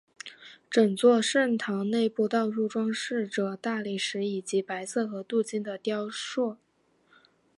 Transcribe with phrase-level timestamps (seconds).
[0.67, 6.57] 整座圣堂内部到处装饰着大理石以及白色和镀金的雕塑。